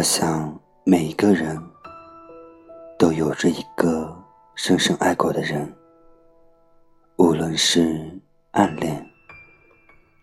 [0.00, 1.62] 我想，每一个人
[2.98, 4.16] 都有着一个
[4.54, 5.70] 深深爱过的人，
[7.18, 8.18] 无论是
[8.52, 9.06] 暗恋，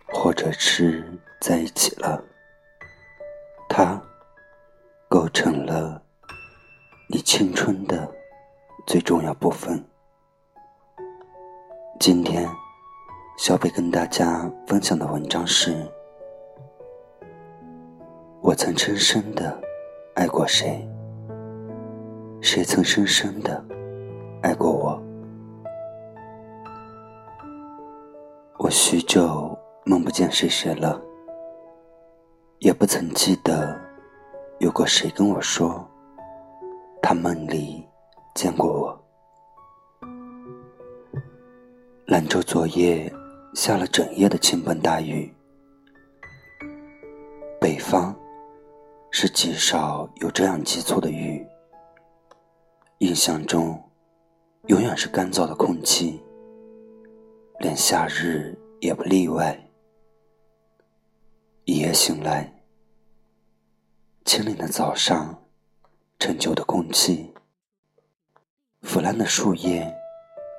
[0.07, 1.05] 或者是
[1.39, 2.19] 在一起了，
[3.69, 4.01] 他
[5.07, 6.01] 构成了
[7.07, 8.11] 你青春的
[8.87, 9.85] 最重要部分。
[11.99, 12.49] 今天，
[13.37, 15.77] 小北跟大家分享的文章是。
[18.39, 19.59] 我曾深深的
[20.17, 20.83] 爱过谁？
[22.41, 23.63] 谁曾深深的
[24.41, 24.99] 爱过我？
[28.57, 30.99] 我许久梦不见谁谁了，
[32.57, 33.79] 也不曾记得
[34.57, 35.87] 有过谁跟我说，
[36.99, 37.87] 他梦里
[38.33, 38.99] 见过我。
[42.07, 43.13] 兰州昨夜
[43.53, 45.31] 下了整夜的倾盆大雨，
[47.61, 48.15] 北方。
[49.19, 51.43] 是极少有这样急促的雨。
[52.99, 53.83] 印象中，
[54.67, 56.21] 永远是干燥的空气，
[57.57, 59.59] 连夏日也不例外。
[61.65, 62.61] 一夜醒来，
[64.23, 65.35] 清冷的早上，
[66.19, 67.33] 陈旧的空气，
[68.83, 69.91] 腐烂的树叶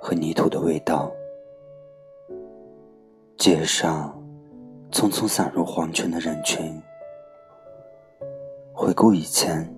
[0.03, 1.12] 和泥土的味道，
[3.37, 4.21] 街上
[4.91, 6.83] 匆匆散入黄泉的人群。
[8.81, 9.69] 回顾以前，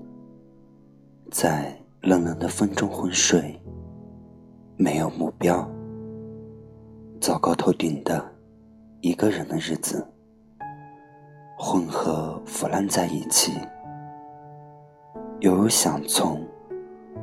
[1.30, 3.58] 在冷冷的风中昏睡，
[4.76, 5.66] 没有目标，
[7.18, 8.22] 糟糕透顶的
[9.00, 10.06] 一个人的日子，
[11.58, 13.52] 混合腐烂在一起，
[15.38, 16.46] 犹如想从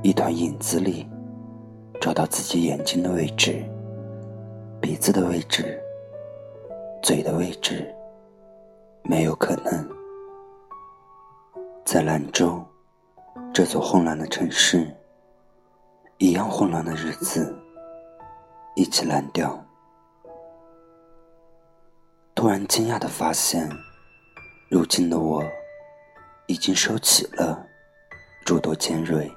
[0.02, 1.08] 一团影子里
[2.02, 3.64] 找到自己眼睛的位置、
[4.82, 5.80] 鼻子的位置、
[7.04, 7.94] 嘴的位置，
[9.04, 9.97] 没有可能。
[11.88, 12.62] 在兰州
[13.54, 14.94] 这座混乱的城市，
[16.18, 17.58] 一样混乱的日子
[18.76, 19.66] 一起蓝掉。
[22.36, 23.70] 突然惊讶的发现，
[24.70, 25.42] 如今的我
[26.48, 27.66] 已经收起了
[28.44, 29.32] 诸多尖锐，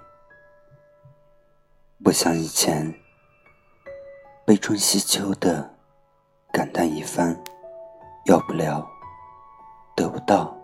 [2.02, 2.92] 不像以前
[4.44, 5.72] 悲春惜秋的
[6.50, 7.40] 感叹一番，
[8.24, 8.84] 要不了，
[9.94, 10.59] 得不到。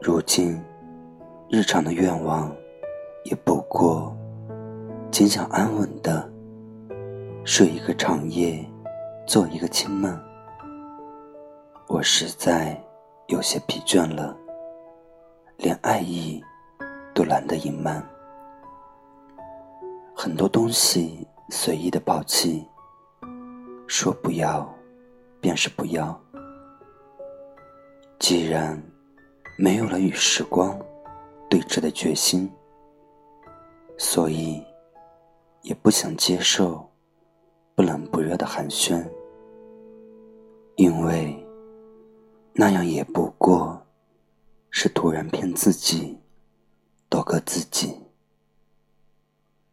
[0.00, 0.56] 如今，
[1.50, 2.54] 日常的愿望
[3.24, 4.16] 也不过，
[5.10, 6.30] 仅想安稳的
[7.44, 8.64] 睡一个长夜，
[9.26, 10.16] 做一个清梦。
[11.88, 12.80] 我实在
[13.26, 14.36] 有些疲倦了，
[15.56, 16.40] 连爱意
[17.12, 18.00] 都懒得隐瞒。
[20.14, 22.64] 很多东西随意的抛弃，
[23.88, 24.72] 说不要，
[25.40, 26.18] 便是不要。
[28.20, 28.80] 既然。
[29.60, 30.78] 没有了与时光
[31.50, 32.48] 对峙的决心，
[33.98, 34.64] 所以
[35.62, 36.88] 也不想接受
[37.74, 39.04] 不冷不热的寒暄，
[40.76, 41.36] 因为
[42.52, 43.84] 那样也不过
[44.70, 46.16] 是突然骗自己，
[47.08, 48.00] 多个自己。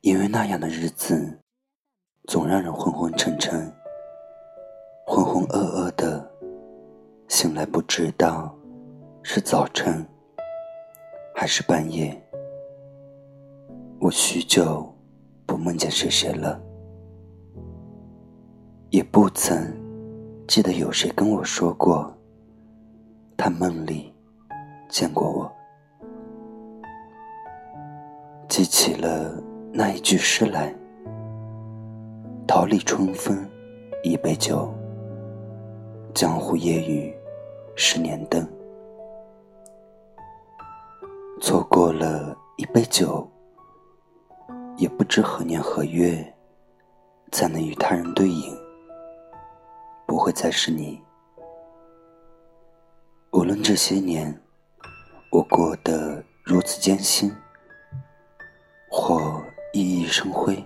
[0.01, 1.39] 因为那样的日子
[2.23, 3.71] 总让人昏昏沉沉、
[5.05, 6.27] 浑浑噩噩的，
[7.27, 8.57] 醒来不知道。
[9.27, 10.05] 是早晨，
[11.33, 12.15] 还是半夜？
[13.99, 14.87] 我许久
[15.47, 16.61] 不梦见谁谁了，
[18.91, 19.57] 也不曾
[20.47, 22.15] 记得有谁跟我说过，
[23.35, 24.13] 他梦里
[24.89, 25.51] 见过我。
[28.47, 29.41] 记起了
[29.73, 30.71] 那一句诗来
[32.47, 33.35] ：“桃李春风
[34.03, 34.71] 一杯酒，
[36.13, 37.11] 江湖夜雨
[37.75, 38.47] 十年灯。”
[41.41, 43.29] 错过了一杯酒，
[44.77, 46.33] 也不知何年何月
[47.31, 48.57] 才能与他人对饮。
[50.07, 51.01] 不会再是你。
[53.31, 54.41] 无论这些年
[55.31, 57.35] 我过得如此艰辛，
[58.89, 59.19] 或
[59.73, 60.63] 熠熠生辉，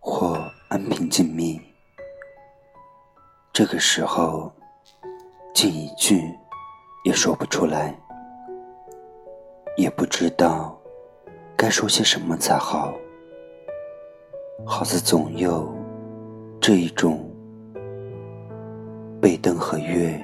[0.00, 1.60] 或安平静谧，
[3.52, 4.50] 这个时候，
[5.52, 6.34] 竟一句
[7.04, 7.94] 也说不出来，
[9.76, 10.80] 也不知道
[11.56, 12.94] 该说些什么才好。
[14.64, 15.74] 好似总有
[16.60, 17.28] 这一种
[19.20, 20.18] 背灯和月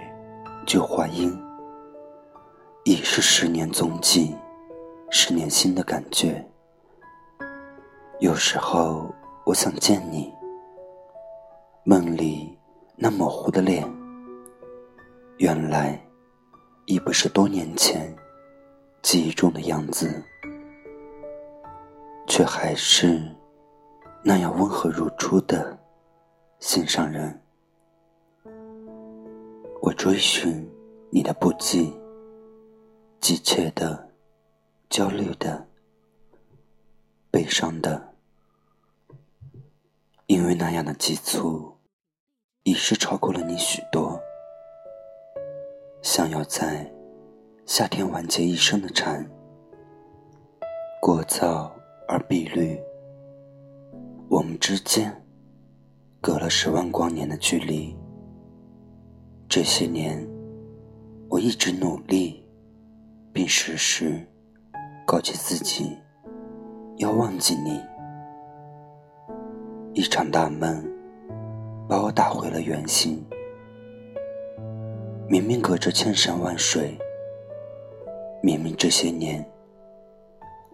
[0.66, 1.36] 旧话音，
[2.84, 4.34] 已是十年踪迹，
[5.10, 6.44] 十年新的感觉。
[8.20, 9.12] 有时候
[9.44, 10.32] 我想见你，
[11.84, 12.56] 梦里
[12.94, 13.84] 那模糊的脸，
[15.38, 16.00] 原来
[16.86, 18.14] 已不是多年前
[19.02, 20.22] 记忆中的样子，
[22.26, 23.20] 却还是。
[24.22, 25.78] 那样温和如初的
[26.58, 27.42] 心上人，
[29.80, 30.70] 我追寻
[31.10, 31.90] 你的不羁，
[33.18, 34.10] 急切的、
[34.90, 35.66] 焦虑的、
[37.30, 38.12] 悲伤的，
[40.26, 41.78] 因为那样的急促，
[42.64, 44.20] 已是超过了你许多。
[46.02, 46.92] 想要在
[47.72, 49.24] 夏天完结一生的蝉，
[51.00, 51.70] 聒噪
[52.08, 52.76] 而碧绿。
[54.28, 55.22] 我们之间
[56.20, 57.96] 隔了十万光年的距离。
[59.48, 60.28] 这些年，
[61.28, 62.44] 我一直努力，
[63.32, 64.26] 并时时
[65.06, 65.96] 告诫自己
[66.96, 67.80] 要忘记你。
[69.94, 70.84] 一场大梦
[71.88, 73.24] 把我打回了原形。
[75.28, 76.98] 明明隔着千山万水，
[78.42, 79.44] 明明这些年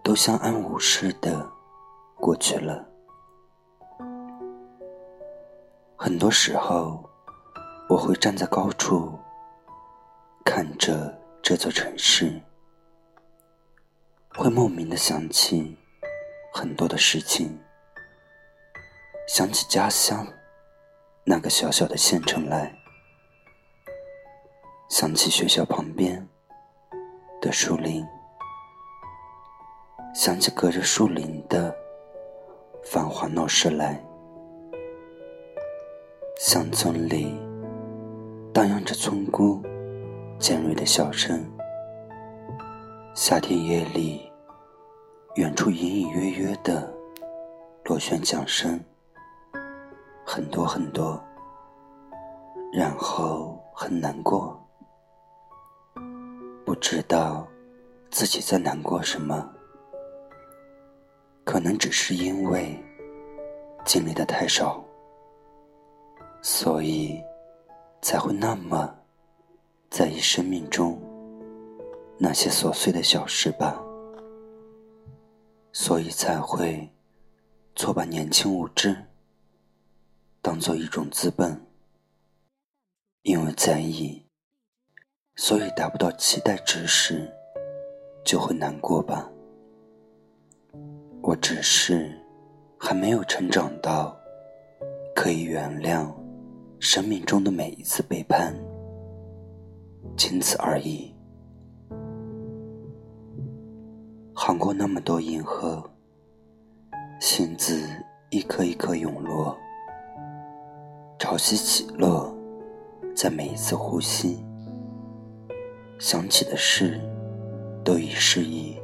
[0.03, 1.45] 都相安无事的
[2.15, 2.85] 过去了。
[5.97, 7.03] 很多时候，
[7.89, 9.17] 我会站在高处，
[10.45, 12.41] 看着这座城市，
[14.35, 15.77] 会莫名的想起
[16.53, 17.59] 很多的事情，
[19.27, 20.25] 想起家乡
[21.25, 22.73] 那个小小的县城来，
[24.89, 26.26] 想起学校旁边
[27.39, 28.05] 的树林，
[30.13, 31.75] 想起隔着树林的
[32.83, 34.03] 繁华闹市来。
[36.39, 37.35] 乡村里
[38.53, 39.61] 荡漾着村姑
[40.39, 41.45] 尖锐的笑声，
[43.13, 44.31] 夏天夜里，
[45.35, 46.91] 远处隐隐约约的
[47.85, 48.79] 螺旋桨声，
[50.25, 51.23] 很多很多，
[52.73, 54.59] 然后很难过，
[56.67, 57.47] 不知道
[58.11, 59.49] 自己在难过什么，
[61.45, 62.77] 可能只是因为
[63.85, 64.83] 经历的太少。
[66.41, 67.23] 所以，
[68.01, 68.93] 才会那么
[69.89, 71.01] 在意生命中
[72.17, 73.81] 那些琐碎的小事吧。
[75.71, 76.85] 所以才会
[77.77, 78.93] 错把年轻无知
[80.41, 81.65] 当做一种资本。
[83.21, 84.26] 因为在意，
[85.37, 87.31] 所以达不到期待值时，
[88.25, 89.29] 就会难过吧。
[91.21, 92.11] 我只是
[92.79, 94.17] 还没有成长到
[95.15, 96.11] 可以原谅。
[96.79, 98.53] 生命中的每一次背叛，
[100.15, 101.11] 仅此而已。
[104.35, 105.83] 航过那么多银河，
[107.19, 107.81] 星子
[108.29, 109.57] 一颗一颗涌落，
[111.17, 112.31] 潮汐起落，
[113.15, 114.45] 在每一次呼吸，
[115.99, 117.01] 想起的事，
[117.83, 118.79] 都已失忆。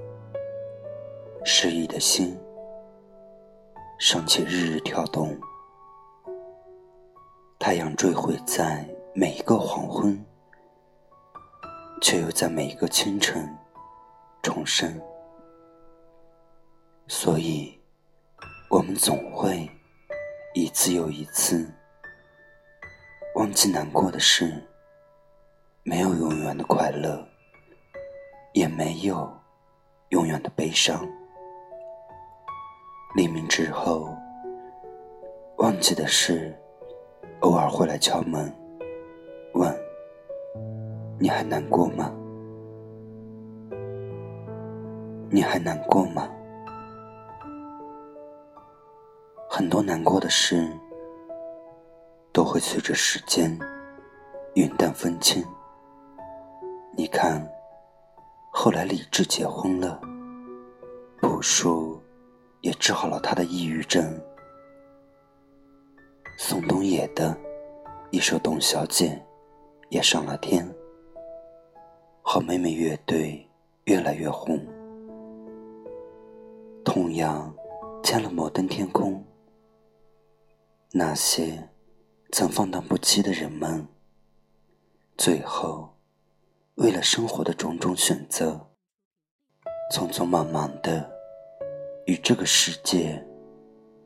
[1.46, 2.36] 失忆的心，
[4.00, 5.38] 尚且日日跳动。
[7.60, 10.26] 太阳坠毁在每一个黄昏，
[12.02, 13.48] 却又在每一个清晨
[14.42, 15.00] 重生。
[17.08, 17.80] 所以，
[18.72, 19.70] 我们总会
[20.56, 21.72] 一次又一次
[23.36, 24.52] 忘记难过的事。
[25.86, 27.22] 没有永远的快乐，
[28.54, 29.30] 也没有
[30.10, 31.06] 永远的悲伤。
[33.16, 34.08] 黎明之后，
[35.58, 36.58] 忘记的事。
[37.42, 38.50] 偶尔会来敲门，
[39.56, 39.78] 问
[41.20, 42.10] ：“你还难过吗？
[45.30, 46.30] 你还难过吗？”
[49.52, 50.66] 很多难过的事，
[52.32, 53.60] 都会随着时间
[54.54, 55.46] 云淡风轻。
[56.96, 57.44] 你看，
[58.52, 60.00] 后来李志结婚了，
[61.22, 62.00] 朴树
[62.62, 64.04] 也治好了他的抑郁症。
[66.38, 67.36] 宋冬野的
[68.12, 69.10] 一首《董小姐》
[69.90, 70.72] 也上了天，
[72.22, 73.44] 好妹妹乐队
[73.86, 74.64] 越来越红，
[76.86, 77.52] 同样
[78.04, 79.24] 签了摩登天空。
[80.92, 81.70] 那些
[82.32, 83.88] 曾放荡不羁的人们，
[85.18, 85.93] 最后
[86.76, 88.60] 为了生活的种种选择，
[89.94, 91.08] 匆匆忙忙的
[92.08, 93.24] 与这个世界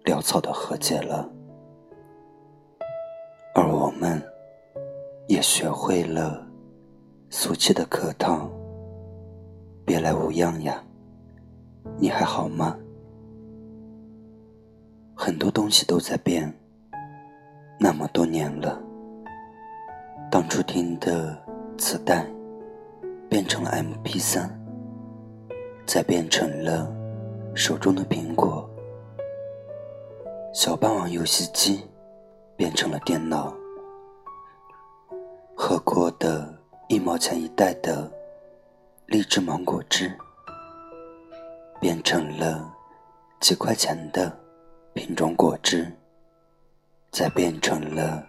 [0.03, 1.29] 潦草的和解了。
[3.55, 4.21] 而我们，
[5.27, 6.45] 也学会了
[7.29, 8.49] 俗气的客套。
[9.85, 10.83] 别来无恙呀，
[11.97, 12.77] 你还好吗？
[15.15, 16.53] 很多东西都在变，
[17.79, 18.77] 那么多年了。
[20.29, 21.41] 当初听的
[21.77, 22.27] 磁带，
[23.29, 24.49] 变成了 M P 三，
[25.85, 26.91] 再变成了
[27.55, 28.69] 手中的苹果。
[30.53, 31.85] 小霸王游戏机，
[32.55, 33.53] 变成了电脑。
[35.55, 36.53] 喝过的
[36.87, 38.11] 一毛钱一袋的。
[39.07, 40.11] 荔枝芒果汁
[41.79, 42.69] 变成了
[43.39, 44.37] 几块钱的
[44.93, 45.89] 瓶装果汁，
[47.09, 48.21] 再变成了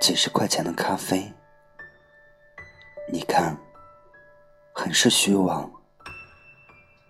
[0.00, 1.32] 几十块钱的咖啡。
[3.12, 3.58] 你看，
[4.80, 5.68] 很是虚妄。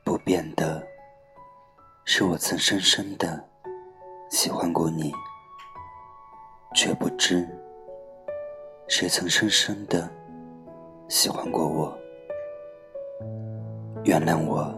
[0.03, 0.83] 不变的
[2.07, 3.45] 是我曾深深的
[4.31, 5.13] 喜欢过你，
[6.75, 7.47] 却不知
[8.89, 10.09] 谁曾深深的
[11.11, 11.95] 喜欢过我。
[14.03, 14.75] 原谅我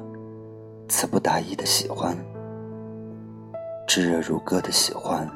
[0.88, 2.18] 词不达意的喜欢，
[3.86, 5.30] 炙热如歌的喜欢，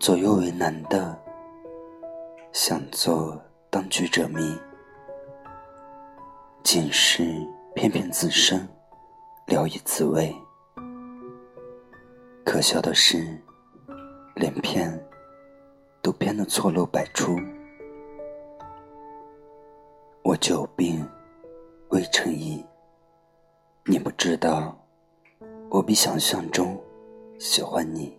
[0.00, 1.14] 左右为难的
[2.50, 4.58] 想做当局者迷，
[6.66, 7.22] 仅是
[7.76, 8.68] 骗骗自身
[9.46, 10.34] 聊以自慰。
[12.44, 13.40] 可笑的是，
[14.34, 14.92] 连骗
[16.02, 17.38] 都骗得错漏百出。
[20.24, 21.08] 我久病。
[21.90, 22.66] 未成医，
[23.84, 24.76] 你不知道，
[25.70, 26.76] 我比想象中
[27.38, 28.18] 喜欢你。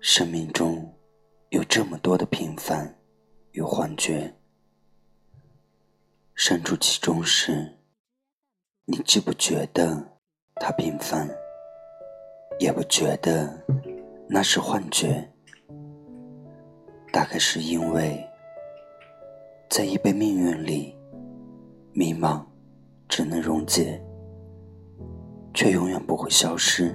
[0.00, 0.92] 生命中
[1.50, 2.92] 有这么多的平凡
[3.52, 4.34] 与幻觉，
[6.34, 7.78] 身处其中时，
[8.84, 10.02] 你既不觉得
[10.56, 11.28] 它平凡，
[12.58, 13.64] 也不觉得
[14.28, 15.28] 那是幻觉。
[17.12, 18.24] 大概是因为，
[19.68, 20.96] 在一杯命运里。
[21.94, 22.42] 迷茫
[23.06, 24.02] 只能溶解，
[25.52, 26.90] 却永远不会消失。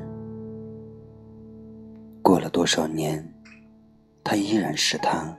[2.23, 3.23] 过了多少年，
[4.23, 5.37] 他依然是他，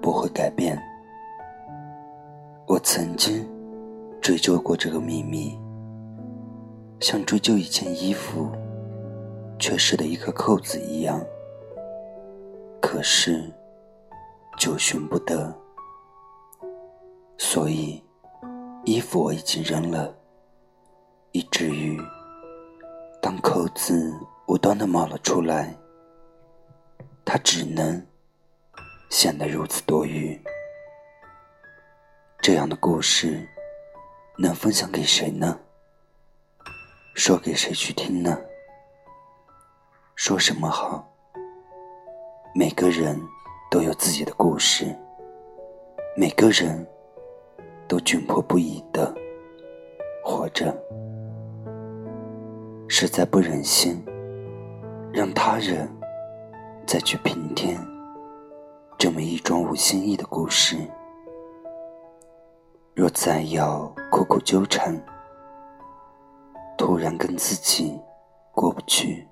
[0.00, 0.76] 不会改变。
[2.66, 3.46] 我曾经
[4.20, 5.58] 追究过这个秘密，
[7.00, 8.50] 像追究一件衣服
[9.58, 11.20] 缺失的一颗扣子一样，
[12.80, 13.52] 可是
[14.58, 15.54] 就寻不得，
[17.38, 18.02] 所以。
[18.84, 20.12] 衣服我已经扔了，
[21.30, 21.96] 以至于
[23.20, 24.12] 当扣子
[24.48, 25.72] 无端的冒了出来，
[27.24, 28.04] 它只能
[29.08, 30.36] 显得如此多余。
[32.42, 33.48] 这样的故事
[34.36, 35.56] 能分享给谁呢？
[37.14, 38.36] 说给谁去听呢？
[40.16, 41.08] 说什么好？
[42.52, 43.16] 每个人
[43.70, 44.92] 都有自己的故事，
[46.16, 46.84] 每个人。
[47.88, 49.14] 都窘迫不已的
[50.24, 50.74] 活着，
[52.88, 54.02] 实在不忍心
[55.12, 55.86] 让他人
[56.86, 57.78] 再去平添
[58.96, 60.78] 这么一桩无心意的故事。
[62.94, 64.94] 若再要苦苦纠缠，
[66.76, 67.98] 突然跟自己
[68.52, 69.26] 过不去，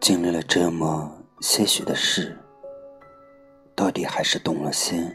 [0.00, 2.36] 经历了这么些许的事，
[3.74, 5.10] 到底还是动了心。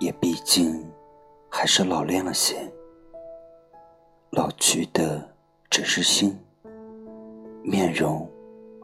[0.00, 0.88] 也毕竟
[1.48, 2.56] 还是老练了些，
[4.30, 5.28] 老去的
[5.70, 6.36] 只是心，
[7.62, 8.28] 面容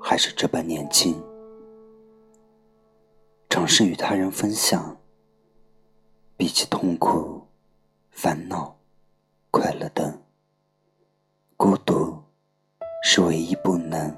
[0.01, 1.21] 还是这般年轻。
[3.49, 4.97] 尝试与他人分享，
[6.37, 7.41] 比起痛苦、
[8.11, 8.77] 烦恼、
[9.51, 10.21] 快乐等，
[11.57, 12.17] 孤独
[13.05, 14.15] 是唯一不能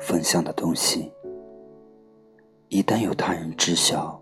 [0.00, 1.10] 分享的东西。
[2.68, 4.20] 一旦有他人知晓，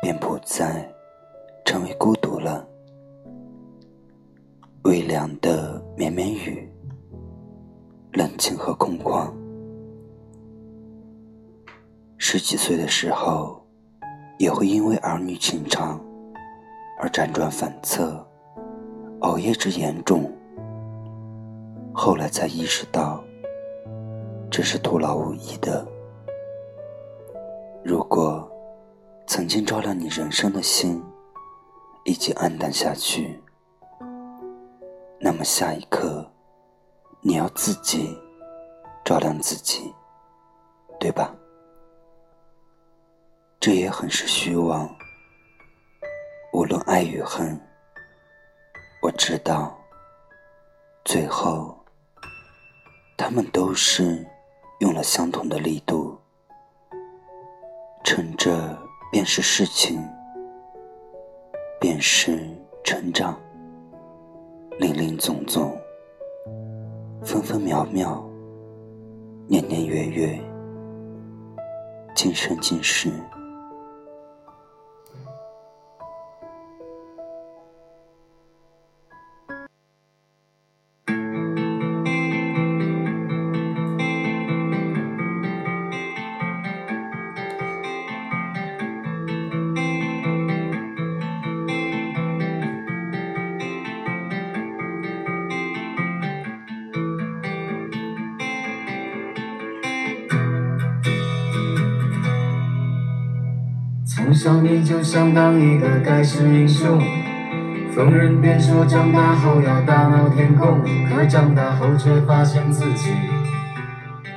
[0.00, 0.88] 便不再。
[1.64, 2.66] 成为孤独了。
[4.82, 6.68] 微凉的绵绵雨，
[8.12, 9.32] 冷清和空旷。
[12.18, 13.64] 十几岁的时候，
[14.38, 16.04] 也会因为儿女情长
[17.02, 18.24] 而辗转反侧，
[19.20, 20.30] 熬夜之严重。
[21.92, 23.22] 后来才意识到，
[24.48, 25.84] 这是徒劳无益的。
[27.84, 28.48] 如果
[29.26, 31.02] 曾经照亮你人生的心。
[32.04, 33.40] 已经黯淡下去，
[35.20, 36.28] 那么下一刻，
[37.20, 38.18] 你要自己
[39.04, 39.94] 照亮自己，
[40.98, 41.32] 对吧？
[43.60, 44.92] 这也很是虚妄。
[46.52, 47.58] 无论爱与恨，
[49.00, 49.74] 我知道，
[51.02, 51.74] 最后
[53.16, 54.22] 他们都是
[54.80, 56.14] 用了相同的力度。
[58.04, 58.78] 趁着
[59.10, 60.06] 便是事情，
[61.80, 62.46] 便是
[62.84, 63.40] 成长，
[64.78, 65.74] 林林总总，
[67.22, 68.22] 分分秒秒，
[69.48, 70.38] 年年月月，
[72.14, 73.10] 今生今世。
[104.42, 107.00] 从小你就想当一个盖世英雄，
[107.94, 113.12] 逢人便说长大后要大闹天宫，可长大后却发现自己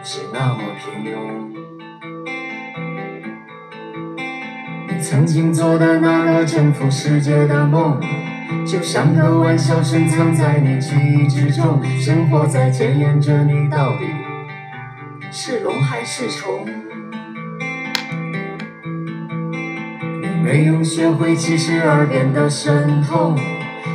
[0.03, 1.17] 是那么平庸。
[4.87, 7.99] 你曾经做的那个征服世界的梦，
[8.63, 14.05] 就像个玩笑深藏在你记忆之中，生活在检验着你到底
[15.31, 16.63] 是龙还是虫。
[20.45, 23.35] 没有学会七十二变的神通，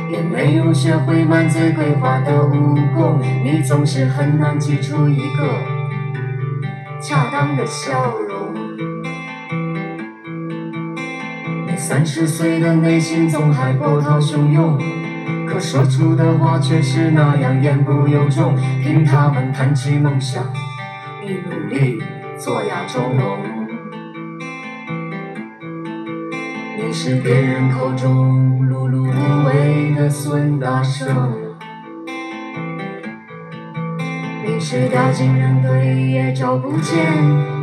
[0.09, 5.47] 也没有学会满嘴鬼话的武功，你总是很难挤出一个
[6.99, 8.53] 恰当的笑容。
[11.65, 14.77] 你三十岁的内心总还波涛汹涌，
[15.47, 18.57] 可说出的话却是那样言不由衷。
[18.83, 20.43] 听他们谈起梦想，
[21.23, 22.03] 你努力
[22.37, 23.60] 做哑钟聋。
[26.91, 31.07] 你是别人口中碌碌无为的孙大圣，
[34.45, 37.05] 你是掉进人堆也找不见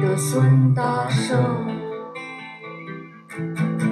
[0.00, 1.38] 的孙大圣。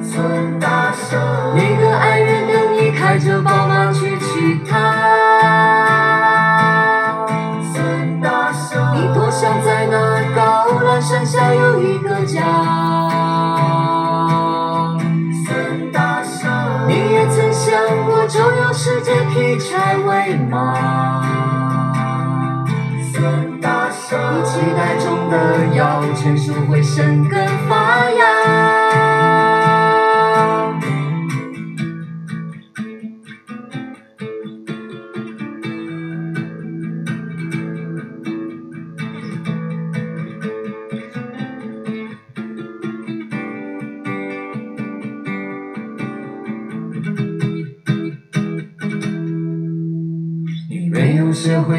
[0.03, 1.20] 孙大圣，
[1.55, 4.96] 你的爱人等你开着宝马去娶她。
[7.75, 13.15] 孙大圣，你多想在那高峦山下有一个家。
[19.46, 21.22] 劈柴为马。
[23.12, 27.95] 孙大圣，你期待中的摇钱树会生根发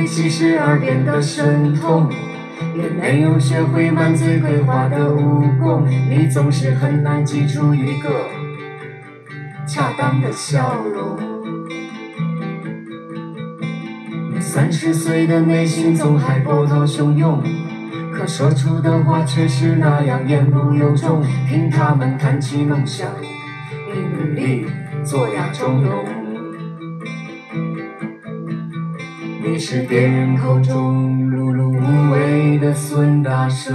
[0.08, 2.10] 七十二变的神通，
[2.76, 8.10] 也没有学会满嘴鬼话的武功，你总是很难挤出一个
[9.67, 11.20] 恰当的笑容。
[14.34, 17.43] 你三十岁的内心总还波涛汹涌，
[18.12, 21.22] 可说出的话却是那样言不由衷。
[21.48, 23.08] 听他们谈起梦想，
[23.93, 24.65] 你努力
[25.04, 26.16] 做哑钟聋。
[29.49, 33.73] 你是别人口中碌碌无为的孙大圣，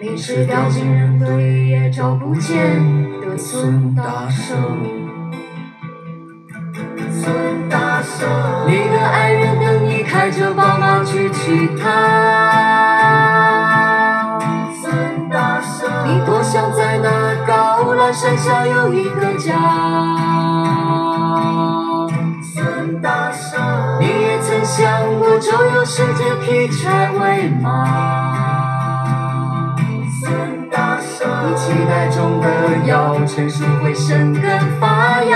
[0.00, 2.80] 你是掉进人堆也找不见
[3.20, 4.56] 的孙大圣。
[7.10, 8.28] 孙大圣，
[8.68, 11.88] 你的爱人等你开着宝马去娶她。
[14.80, 19.58] 孙大圣，你多想在那高峦山下有一个家。
[24.78, 27.66] 你也曾想过周游世界，劈柴为马。
[30.20, 32.46] 孙大圣，你期待中的
[32.86, 35.34] 摇钱树会生根发芽。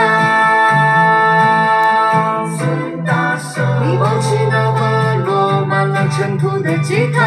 [2.57, 7.18] 孙大圣，你抱起那把落满了尘土的吉他。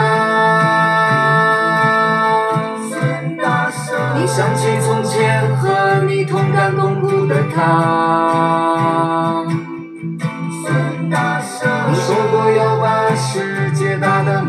[2.89, 8.74] 孙大圣，你想起从前和你同甘共苦的他。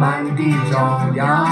[0.07, 1.45] 满地找牙，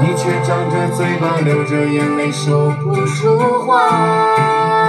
[0.00, 4.87] 你却张着嘴巴流着眼泪说不出话。